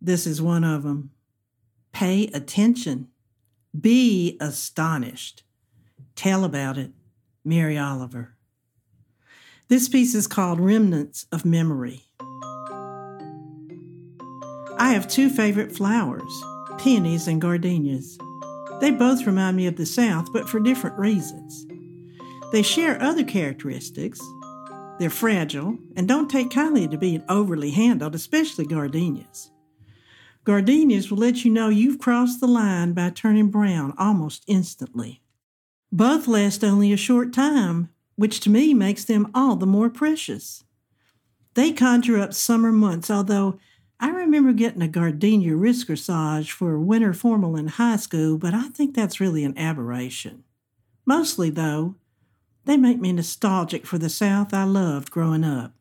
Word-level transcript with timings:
This 0.00 0.26
is 0.26 0.40
one 0.40 0.64
of 0.64 0.82
them. 0.82 1.10
Pay 1.92 2.28
attention. 2.28 3.08
Be 3.78 4.36
astonished. 4.40 5.42
Tell 6.14 6.44
about 6.44 6.78
it. 6.78 6.92
Mary 7.44 7.78
Oliver. 7.78 8.36
This 9.68 9.88
piece 9.88 10.14
is 10.14 10.26
called 10.26 10.60
Remnants 10.60 11.26
of 11.32 11.44
Memory. 11.44 12.04
I 14.78 14.92
have 14.92 15.08
two 15.08 15.28
favorite 15.28 15.72
flowers, 15.72 16.42
peonies 16.78 17.26
and 17.26 17.40
gardenias. 17.40 18.16
They 18.80 18.92
both 18.92 19.26
remind 19.26 19.56
me 19.56 19.66
of 19.66 19.76
the 19.76 19.86
South, 19.86 20.32
but 20.32 20.48
for 20.48 20.60
different 20.60 20.98
reasons. 20.98 21.66
They 22.52 22.62
share 22.62 23.02
other 23.02 23.24
characteristics. 23.24 24.20
They're 24.98 25.10
fragile 25.10 25.76
and 25.96 26.06
don't 26.06 26.30
take 26.30 26.50
kindly 26.50 26.86
to 26.88 26.96
being 26.96 27.24
overly 27.28 27.72
handled, 27.72 28.14
especially 28.14 28.66
gardenias. 28.66 29.50
Gardenias 30.48 31.10
will 31.10 31.18
let 31.18 31.44
you 31.44 31.50
know 31.50 31.68
you've 31.68 31.98
crossed 31.98 32.40
the 32.40 32.46
line 32.48 32.94
by 32.94 33.10
turning 33.10 33.50
brown 33.50 33.92
almost 33.98 34.44
instantly. 34.46 35.20
Both 35.92 36.26
last 36.26 36.64
only 36.64 36.90
a 36.90 36.96
short 36.96 37.34
time, 37.34 37.90
which 38.16 38.40
to 38.40 38.50
me 38.50 38.72
makes 38.72 39.04
them 39.04 39.30
all 39.34 39.56
the 39.56 39.66
more 39.66 39.90
precious. 39.90 40.64
They 41.52 41.70
conjure 41.72 42.18
up 42.18 42.32
summer 42.32 42.72
months, 42.72 43.10
although 43.10 43.58
I 44.00 44.08
remember 44.08 44.54
getting 44.54 44.80
a 44.80 44.88
gardenia 44.88 45.54
wrist 45.54 45.86
corsage 45.86 46.50
for 46.50 46.80
winter 46.80 47.12
formal 47.12 47.54
in 47.54 47.66
high 47.66 47.96
school, 47.96 48.38
but 48.38 48.54
I 48.54 48.68
think 48.68 48.96
that's 48.96 49.20
really 49.20 49.44
an 49.44 49.58
aberration. 49.58 50.44
Mostly, 51.04 51.50
though, 51.50 51.96
they 52.64 52.78
make 52.78 52.98
me 52.98 53.12
nostalgic 53.12 53.84
for 53.84 53.98
the 53.98 54.08
South 54.08 54.54
I 54.54 54.64
loved 54.64 55.10
growing 55.10 55.44
up. 55.44 55.74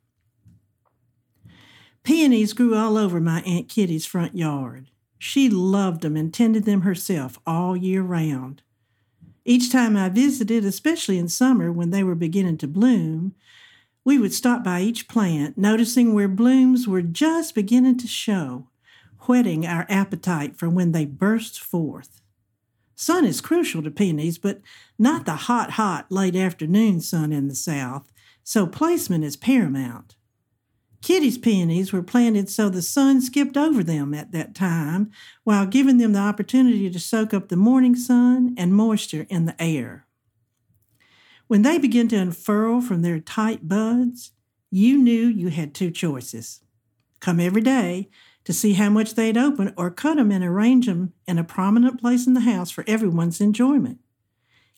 Peonies 2.07 2.53
grew 2.53 2.73
all 2.73 2.97
over 2.97 3.19
my 3.19 3.41
Aunt 3.41 3.67
Kitty's 3.67 4.05
front 4.05 4.33
yard. 4.33 4.91
She 5.19 5.49
loved 5.49 5.99
them 5.99 6.15
and 6.15 6.33
tended 6.33 6.63
them 6.63 6.83
herself 6.83 7.37
all 7.45 7.75
year 7.75 8.01
round. 8.01 8.61
Each 9.43 9.69
time 9.69 9.97
I 9.97 10.07
visited, 10.07 10.63
especially 10.63 11.17
in 11.17 11.27
summer 11.27 11.69
when 11.69 11.89
they 11.89 12.05
were 12.05 12.15
beginning 12.15 12.59
to 12.59 12.67
bloom, 12.67 13.35
we 14.05 14.17
would 14.17 14.33
stop 14.33 14.63
by 14.63 14.79
each 14.79 15.09
plant, 15.09 15.57
noticing 15.57 16.13
where 16.13 16.29
blooms 16.29 16.87
were 16.87 17.01
just 17.01 17.53
beginning 17.53 17.97
to 17.97 18.07
show, 18.07 18.69
whetting 19.25 19.65
our 19.65 19.85
appetite 19.89 20.55
for 20.55 20.69
when 20.69 20.93
they 20.93 21.03
burst 21.03 21.59
forth. 21.59 22.21
Sun 22.95 23.25
is 23.25 23.41
crucial 23.41 23.83
to 23.83 23.91
peonies, 23.91 24.37
but 24.37 24.61
not 24.97 25.25
the 25.25 25.35
hot, 25.35 25.71
hot 25.71 26.09
late 26.09 26.37
afternoon 26.37 27.01
sun 27.01 27.33
in 27.33 27.49
the 27.49 27.55
South, 27.55 28.09
so 28.45 28.65
placement 28.65 29.25
is 29.25 29.35
paramount. 29.35 30.15
Kitty's 31.01 31.37
peonies 31.37 31.93
were 31.93 32.03
planted 32.03 32.49
so 32.49 32.69
the 32.69 32.81
sun 32.81 33.21
skipped 33.21 33.55
over 33.55 33.83
them 33.83 34.13
at 34.13 34.31
that 34.31 34.55
time 34.55 35.11
while 35.43 35.65
giving 35.65 35.97
them 35.97 36.13
the 36.13 36.19
opportunity 36.19 36.89
to 36.89 36.99
soak 36.99 37.33
up 37.33 37.49
the 37.49 37.55
morning 37.55 37.95
sun 37.95 38.55
and 38.57 38.73
moisture 38.73 39.27
in 39.29 39.45
the 39.45 39.61
air. 39.61 40.05
When 41.47 41.61
they 41.61 41.77
began 41.77 42.07
to 42.09 42.17
unfurl 42.17 42.81
from 42.81 43.03
their 43.03 43.19
tight 43.19 43.67
buds, 43.67 44.31
you 44.69 44.97
knew 44.97 45.27
you 45.27 45.49
had 45.49 45.73
two 45.73 45.91
choices 45.91 46.61
come 47.19 47.39
every 47.39 47.61
day 47.61 48.09
to 48.43 48.53
see 48.53 48.73
how 48.73 48.89
much 48.89 49.15
they'd 49.15 49.37
open, 49.37 49.73
or 49.75 49.91
cut 49.91 50.15
them 50.15 50.31
and 50.31 50.41
arrange 50.41 50.85
them 50.85 51.11
in 51.27 51.37
a 51.37 51.43
prominent 51.43 51.99
place 51.99 52.25
in 52.25 52.33
the 52.33 52.39
house 52.39 52.71
for 52.71 52.85
everyone's 52.87 53.41
enjoyment. 53.41 53.99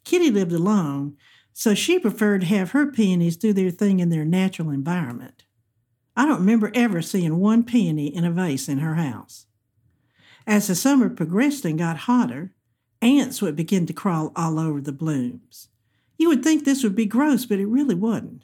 Kitty 0.03 0.31
lived 0.31 0.51
alone, 0.51 1.15
so 1.53 1.75
she 1.75 1.99
preferred 1.99 2.41
to 2.41 2.47
have 2.47 2.71
her 2.71 2.91
peonies 2.91 3.37
do 3.37 3.53
their 3.53 3.69
thing 3.69 3.99
in 3.99 4.09
their 4.09 4.25
natural 4.25 4.71
environment. 4.71 5.43
I 6.19 6.25
don't 6.25 6.41
remember 6.41 6.69
ever 6.73 7.01
seeing 7.01 7.39
one 7.39 7.63
peony 7.63 8.13
in 8.13 8.25
a 8.25 8.31
vase 8.31 8.67
in 8.67 8.79
her 8.79 8.95
house. 8.95 9.45
As 10.45 10.67
the 10.67 10.75
summer 10.75 11.09
progressed 11.09 11.63
and 11.63 11.79
got 11.79 11.95
hotter, 11.95 12.51
ants 13.01 13.41
would 13.41 13.55
begin 13.55 13.85
to 13.85 13.93
crawl 13.93 14.33
all 14.35 14.59
over 14.59 14.81
the 14.81 14.91
blooms. 14.91 15.69
You 16.17 16.27
would 16.27 16.43
think 16.43 16.65
this 16.65 16.83
would 16.83 16.93
be 16.93 17.05
gross, 17.05 17.45
but 17.45 17.57
it 17.57 17.67
really 17.67 17.95
wasn't. 17.95 18.43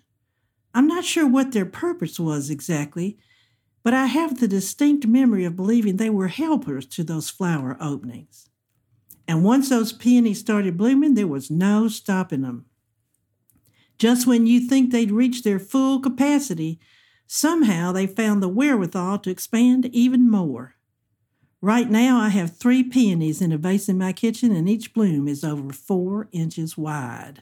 I'm 0.74 0.88
not 0.88 1.04
sure 1.04 1.28
what 1.28 1.52
their 1.52 1.66
purpose 1.66 2.18
was 2.18 2.50
exactly, 2.50 3.18
but 3.84 3.94
I 3.94 4.06
have 4.06 4.40
the 4.40 4.48
distinct 4.48 5.06
memory 5.06 5.44
of 5.44 5.58
believing 5.58 5.98
they 5.98 6.10
were 6.10 6.30
helpers 6.30 6.86
to 6.86 7.04
those 7.04 7.30
flower 7.30 7.76
openings. 7.82 8.48
And 9.28 9.44
once 9.44 9.68
those 9.68 9.92
peonies 9.92 10.40
started 10.40 10.78
blooming, 10.78 11.16
there 11.16 11.28
was 11.28 11.52
no 11.52 11.90
stopping 11.90 12.44
them. 12.44 12.68
Just 13.98 14.26
when 14.26 14.48
you 14.48 14.62
think 14.62 14.92
they'd 14.92 15.12
reached 15.12 15.44
their 15.44 15.60
full 15.60 16.00
capacity, 16.00 16.80
Somehow 17.28 17.92
they 17.92 18.08
found 18.08 18.42
the 18.42 18.48
wherewithal 18.48 19.20
to 19.20 19.30
expand 19.30 19.86
even 19.88 20.30
more. 20.30 20.76
Right 21.62 21.90
now, 21.90 22.20
I 22.20 22.30
have 22.30 22.56
three 22.56 22.84
peonies 22.84 23.42
in 23.42 23.52
a 23.52 23.58
vase 23.58 23.90
in 23.90 23.98
my 23.98 24.14
kitchen, 24.14 24.56
and 24.56 24.70
each 24.70 24.94
bloom 24.94 25.28
is 25.28 25.44
over 25.44 25.74
four 25.74 26.28
inches 26.32 26.78
wide. 26.78 27.42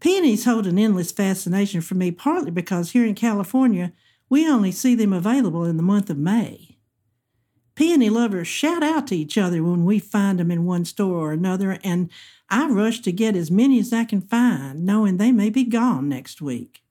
Peonies 0.00 0.46
hold 0.46 0.66
an 0.66 0.78
endless 0.78 1.12
fascination 1.12 1.82
for 1.82 1.94
me, 1.94 2.10
partly 2.10 2.50
because 2.50 2.92
here 2.92 3.04
in 3.04 3.14
California, 3.14 3.92
we 4.30 4.48
only 4.48 4.72
see 4.72 4.94
them 4.94 5.12
available 5.12 5.64
in 5.64 5.76
the 5.76 5.82
month 5.82 6.08
of 6.08 6.16
May. 6.16 6.78
Peony 7.74 8.08
lovers 8.08 8.48
shout 8.48 8.82
out 8.82 9.06
to 9.08 9.16
each 9.16 9.36
other 9.36 9.62
when 9.62 9.84
we 9.84 9.98
find 9.98 10.38
them 10.38 10.50
in 10.50 10.64
one 10.64 10.86
store 10.86 11.16
or 11.16 11.32
another, 11.32 11.78
and 11.84 12.08
I 12.48 12.68
rush 12.68 13.00
to 13.00 13.12
get 13.12 13.36
as 13.36 13.50
many 13.50 13.78
as 13.78 13.92
I 13.92 14.04
can 14.04 14.22
find, 14.22 14.86
knowing 14.86 15.16
they 15.18 15.32
may 15.32 15.50
be 15.50 15.64
gone 15.64 16.08
next 16.08 16.40
week. 16.40 16.82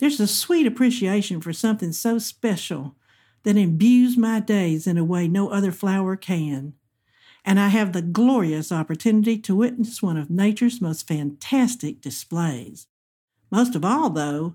There's 0.00 0.18
a 0.18 0.26
sweet 0.26 0.66
appreciation 0.66 1.42
for 1.42 1.52
something 1.52 1.92
so 1.92 2.18
special 2.18 2.96
that 3.42 3.58
imbues 3.58 4.16
my 4.16 4.40
days 4.40 4.86
in 4.86 4.96
a 4.96 5.04
way 5.04 5.28
no 5.28 5.50
other 5.50 5.70
flower 5.70 6.16
can. 6.16 6.72
And 7.44 7.60
I 7.60 7.68
have 7.68 7.92
the 7.92 8.00
glorious 8.00 8.72
opportunity 8.72 9.36
to 9.40 9.54
witness 9.54 10.02
one 10.02 10.16
of 10.16 10.30
nature's 10.30 10.80
most 10.80 11.06
fantastic 11.06 12.00
displays. 12.00 12.86
Most 13.50 13.74
of 13.74 13.84
all, 13.84 14.08
though, 14.08 14.54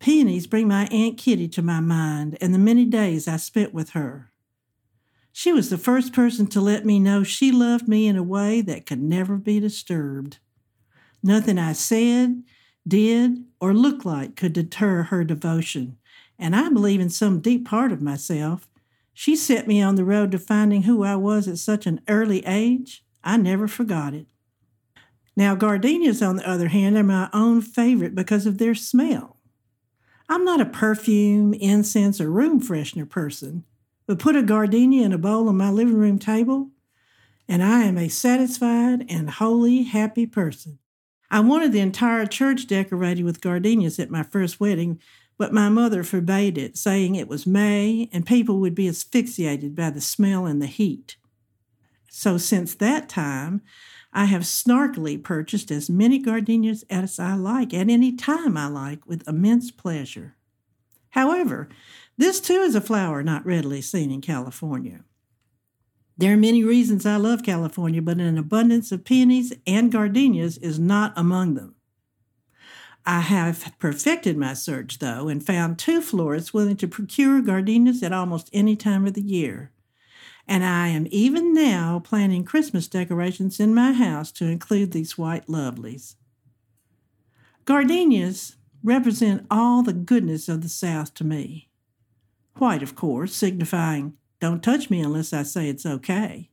peonies 0.00 0.48
bring 0.48 0.66
my 0.66 0.86
Aunt 0.86 1.16
Kitty 1.16 1.46
to 1.50 1.62
my 1.62 1.78
mind 1.78 2.36
and 2.40 2.52
the 2.52 2.58
many 2.58 2.84
days 2.84 3.28
I 3.28 3.36
spent 3.36 3.72
with 3.72 3.90
her. 3.90 4.32
She 5.30 5.52
was 5.52 5.70
the 5.70 5.78
first 5.78 6.12
person 6.12 6.48
to 6.48 6.60
let 6.60 6.84
me 6.84 6.98
know 6.98 7.22
she 7.22 7.52
loved 7.52 7.86
me 7.86 8.08
in 8.08 8.16
a 8.16 8.22
way 8.22 8.60
that 8.62 8.86
could 8.86 9.00
never 9.00 9.36
be 9.36 9.60
disturbed. 9.60 10.38
Nothing 11.22 11.56
I 11.56 11.72
said, 11.72 12.42
did, 12.86 13.44
or 13.60 13.74
looked 13.74 14.04
like 14.04 14.36
could 14.36 14.52
deter 14.52 15.04
her 15.04 15.24
devotion. 15.24 15.98
And 16.38 16.56
I 16.56 16.68
believe 16.68 17.00
in 17.00 17.10
some 17.10 17.40
deep 17.40 17.66
part 17.66 17.92
of 17.92 18.02
myself. 18.02 18.68
She 19.14 19.36
set 19.36 19.68
me 19.68 19.80
on 19.82 19.94
the 19.94 20.04
road 20.04 20.32
to 20.32 20.38
finding 20.38 20.82
who 20.82 21.04
I 21.04 21.16
was 21.16 21.46
at 21.46 21.58
such 21.58 21.86
an 21.86 22.00
early 22.08 22.44
age. 22.46 23.04
I 23.22 23.36
never 23.36 23.68
forgot 23.68 24.14
it. 24.14 24.26
Now, 25.36 25.54
gardenias, 25.54 26.22
on 26.22 26.36
the 26.36 26.48
other 26.48 26.68
hand, 26.68 26.96
are 26.96 27.02
my 27.02 27.28
own 27.32 27.62
favorite 27.62 28.14
because 28.14 28.46
of 28.46 28.58
their 28.58 28.74
smell. 28.74 29.38
I'm 30.28 30.44
not 30.44 30.60
a 30.60 30.66
perfume, 30.66 31.54
incense, 31.54 32.20
or 32.20 32.30
room 32.30 32.60
freshener 32.60 33.08
person, 33.08 33.64
but 34.06 34.18
put 34.18 34.36
a 34.36 34.42
gardenia 34.42 35.04
in 35.04 35.12
a 35.12 35.18
bowl 35.18 35.48
on 35.48 35.56
my 35.56 35.70
living 35.70 35.96
room 35.96 36.18
table, 36.18 36.70
and 37.48 37.62
I 37.62 37.82
am 37.84 37.98
a 37.98 38.08
satisfied 38.08 39.06
and 39.08 39.30
wholly 39.30 39.82
happy 39.82 40.26
person. 40.26 40.78
I 41.32 41.40
wanted 41.40 41.72
the 41.72 41.80
entire 41.80 42.26
church 42.26 42.66
decorated 42.66 43.24
with 43.24 43.40
gardenias 43.40 43.98
at 43.98 44.10
my 44.10 44.22
first 44.22 44.60
wedding, 44.60 45.00
but 45.38 45.50
my 45.50 45.70
mother 45.70 46.04
forbade 46.04 46.58
it, 46.58 46.76
saying 46.76 47.14
it 47.14 47.26
was 47.26 47.46
May 47.46 48.10
and 48.12 48.26
people 48.26 48.60
would 48.60 48.74
be 48.74 48.86
asphyxiated 48.86 49.74
by 49.74 49.88
the 49.88 50.02
smell 50.02 50.44
and 50.44 50.60
the 50.60 50.66
heat. 50.66 51.16
So 52.10 52.36
since 52.36 52.74
that 52.74 53.08
time, 53.08 53.62
I 54.12 54.26
have 54.26 54.42
snarkily 54.42 55.22
purchased 55.22 55.70
as 55.70 55.88
many 55.88 56.18
gardenias 56.18 56.84
as 56.90 57.18
I 57.18 57.32
like 57.32 57.72
at 57.72 57.88
any 57.88 58.12
time 58.12 58.58
I 58.58 58.66
like 58.66 59.06
with 59.06 59.26
immense 59.26 59.70
pleasure. 59.70 60.36
However, 61.12 61.70
this 62.18 62.40
too 62.40 62.60
is 62.60 62.74
a 62.74 62.82
flower 62.82 63.22
not 63.22 63.46
readily 63.46 63.80
seen 63.80 64.10
in 64.10 64.20
California. 64.20 65.04
There 66.22 66.32
are 66.32 66.36
many 66.36 66.62
reasons 66.62 67.04
I 67.04 67.16
love 67.16 67.42
California, 67.42 68.00
but 68.00 68.18
an 68.18 68.38
abundance 68.38 68.92
of 68.92 69.04
peonies 69.04 69.52
and 69.66 69.90
gardenias 69.90 70.56
is 70.58 70.78
not 70.78 71.12
among 71.16 71.54
them. 71.54 71.74
I 73.04 73.18
have 73.22 73.72
perfected 73.80 74.36
my 74.36 74.54
search, 74.54 75.00
though, 75.00 75.26
and 75.26 75.44
found 75.44 75.80
two 75.80 76.00
florists 76.00 76.54
willing 76.54 76.76
to 76.76 76.86
procure 76.86 77.42
gardenias 77.42 78.04
at 78.04 78.12
almost 78.12 78.50
any 78.52 78.76
time 78.76 79.04
of 79.04 79.14
the 79.14 79.20
year. 79.20 79.72
And 80.46 80.64
I 80.64 80.86
am 80.90 81.08
even 81.10 81.52
now 81.52 81.98
planning 81.98 82.44
Christmas 82.44 82.86
decorations 82.86 83.58
in 83.58 83.74
my 83.74 83.90
house 83.92 84.30
to 84.34 84.44
include 84.44 84.92
these 84.92 85.18
white 85.18 85.48
lovelies. 85.48 86.14
Gardenias 87.64 88.54
represent 88.84 89.44
all 89.50 89.82
the 89.82 89.92
goodness 89.92 90.48
of 90.48 90.62
the 90.62 90.68
South 90.68 91.14
to 91.14 91.24
me. 91.24 91.68
White, 92.58 92.84
of 92.84 92.94
course, 92.94 93.34
signifying 93.34 94.16
don't 94.42 94.60
touch 94.60 94.90
me 94.90 94.98
unless 94.98 95.32
I 95.32 95.44
say 95.44 95.68
it's 95.68 95.86
okay. 95.86 96.50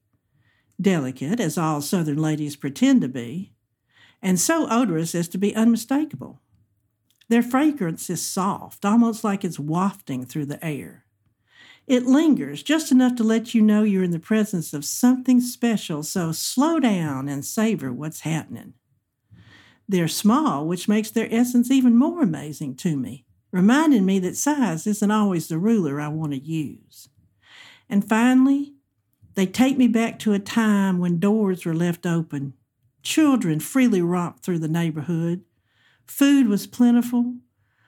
Delicate, 0.80 1.40
as 1.40 1.58
all 1.58 1.82
Southern 1.82 2.20
ladies 2.20 2.56
pretend 2.56 3.02
to 3.02 3.08
be, 3.08 3.52
and 4.22 4.40
so 4.40 4.68
odorous 4.70 5.16
as 5.16 5.28
to 5.30 5.40
be 5.40 5.56
unmistakable. 5.56 6.40
Their 7.30 7.42
fragrance 7.42 8.08
is 8.08 8.22
soft, 8.24 8.86
almost 8.86 9.24
like 9.24 9.44
it's 9.44 9.58
wafting 9.58 10.24
through 10.24 10.46
the 10.46 10.64
air. 10.64 11.06
It 11.88 12.06
lingers 12.06 12.62
just 12.62 12.92
enough 12.92 13.16
to 13.16 13.24
let 13.24 13.56
you 13.56 13.62
know 13.64 13.82
you're 13.82 14.04
in 14.04 14.12
the 14.12 14.20
presence 14.20 14.72
of 14.72 14.86
something 14.86 15.42
special, 15.42 16.04
so 16.04 16.32
slow 16.32 16.80
down 16.80 17.28
and 17.28 17.44
savor 17.44 17.92
what's 17.92 18.20
happening. 18.20 18.76
They're 19.88 20.08
small, 20.08 20.68
which 20.68 20.88
makes 20.88 21.10
their 21.10 21.28
essence 21.34 21.72
even 21.72 21.98
more 21.98 22.22
amazing 22.22 22.76
to 22.76 22.96
me, 22.96 23.26
reminding 23.52 24.06
me 24.06 24.20
that 24.20 24.38
size 24.38 24.86
isn't 24.86 25.10
always 25.10 25.48
the 25.48 25.58
ruler 25.58 26.00
I 26.00 26.10
want 26.10 26.34
to 26.34 26.40
use. 26.40 27.10
And 27.90 28.08
finally, 28.08 28.76
they 29.36 29.46
take 29.46 29.78
me 29.78 29.88
back 29.88 30.20
to 30.20 30.34
a 30.34 30.40
time 30.40 31.00
when 31.00 31.20
doors 31.20 31.66
were 31.66 31.74
left 31.74 32.06
open, 32.06 32.54
children 33.02 33.60
freely 33.60 34.02
romped 34.02 34.44
through 34.44 34.60
the 34.60 34.68
neighborhood, 34.68 35.44
food 36.06 36.48
was 36.48 36.68
plentiful, 36.68 37.36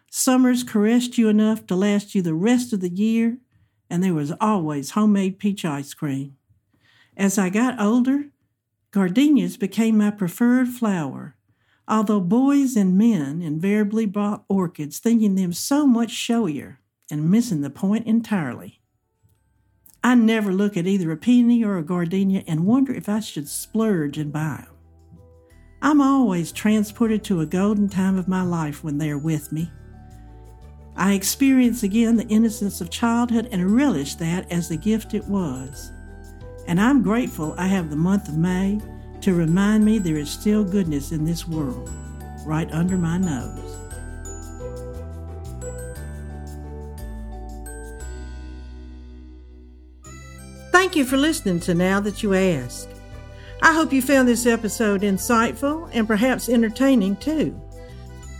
summers 0.09 0.63
caressed 0.63 1.17
you 1.17 1.29
enough 1.29 1.65
to 1.67 1.75
last 1.75 2.15
you 2.15 2.21
the 2.21 2.33
rest 2.33 2.73
of 2.73 2.81
the 2.81 2.89
year, 2.89 3.37
and 3.89 4.03
there 4.03 4.13
was 4.13 4.33
always 4.39 4.91
homemade 4.91 5.39
peach 5.39 5.65
ice 5.65 5.93
cream. 5.93 6.37
As 7.15 7.37
I 7.37 7.49
got 7.49 7.79
older, 7.79 8.25
gardenias 8.91 9.57
became 9.57 9.97
my 9.97 10.11
preferred 10.11 10.69
flower 10.69 11.35
although 11.91 12.21
boys 12.21 12.77
and 12.77 12.97
men 12.97 13.41
invariably 13.41 14.05
bought 14.05 14.45
orchids 14.47 14.97
thinking 14.99 15.35
them 15.35 15.51
so 15.51 15.85
much 15.85 16.09
showier 16.09 16.77
and 17.11 17.29
missing 17.29 17.61
the 17.61 17.69
point 17.69 18.07
entirely. 18.07 18.80
I 20.03 20.15
never 20.15 20.51
look 20.51 20.77
at 20.77 20.87
either 20.87 21.11
a 21.11 21.17
peony 21.17 21.63
or 21.63 21.77
a 21.77 21.83
gardenia 21.83 22.43
and 22.47 22.65
wonder 22.65 22.93
if 22.93 23.07
I 23.07 23.19
should 23.19 23.47
splurge 23.47 24.17
and 24.17 24.33
buy 24.33 24.65
them. 24.65 24.75
I'm 25.83 26.01
always 26.01 26.51
transported 26.51 27.23
to 27.25 27.41
a 27.41 27.45
golden 27.45 27.87
time 27.87 28.17
of 28.17 28.27
my 28.27 28.41
life 28.41 28.83
when 28.83 28.97
they 28.97 29.11
are 29.11 29.17
with 29.17 29.51
me. 29.51 29.71
I 30.95 31.13
experience 31.13 31.83
again 31.83 32.17
the 32.17 32.27
innocence 32.27 32.81
of 32.81 32.89
childhood 32.89 33.49
and 33.51 33.75
relish 33.75 34.15
that 34.15 34.51
as 34.51 34.69
the 34.69 34.77
gift 34.77 35.13
it 35.13 35.25
was. 35.25 35.91
And 36.67 36.79
I'm 36.79 37.01
grateful 37.01 37.55
I 37.57 37.67
have 37.67 37.89
the 37.89 37.95
month 37.95 38.27
of 38.27 38.37
May 38.37 38.79
to 39.21 39.33
remind 39.33 39.85
me 39.85 39.99
there 39.99 40.17
is 40.17 40.29
still 40.29 40.63
goodness 40.63 41.11
in 41.11 41.25
this 41.25 41.47
world, 41.47 41.89
right 42.45 42.71
under 42.71 42.97
my 42.97 43.17
nose. 43.17 43.80
Thank 50.81 50.95
you 50.95 51.05
for 51.05 51.15
listening 51.15 51.59
to 51.59 51.75
Now 51.75 51.99
That 51.99 52.23
You 52.23 52.33
Ask. 52.33 52.89
I 53.61 53.71
hope 53.71 53.93
you 53.93 54.01
found 54.01 54.27
this 54.27 54.47
episode 54.47 55.01
insightful 55.01 55.87
and 55.93 56.07
perhaps 56.07 56.49
entertaining 56.49 57.17
too. 57.17 57.55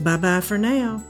Bye 0.00 0.16
bye 0.18 0.40
for 0.42 0.58
now. 0.58 1.02